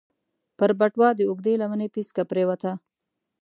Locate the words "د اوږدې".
1.15-1.53